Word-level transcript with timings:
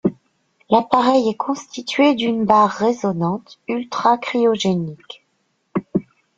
L'appareil 0.71 1.29
est 1.29 1.35
constitué 1.37 2.15
d'une 2.15 2.43
barre 2.43 2.71
résonante 2.71 3.59
ultracryogénique. 3.67 5.27